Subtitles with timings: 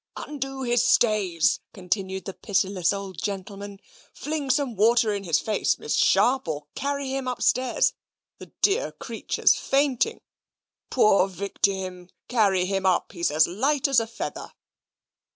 [0.17, 3.79] "Undo his stays!" continued the pitiless old gentleman.
[4.11, 7.93] "Fling some water in his face, Miss Sharp, or carry him upstairs:
[8.39, 10.21] the dear creature's fainting.
[10.89, 12.09] Poor victim!
[12.27, 14.51] carry him up; he's as light as a feather!"